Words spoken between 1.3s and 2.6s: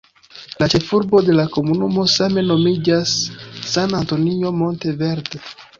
la komunumo same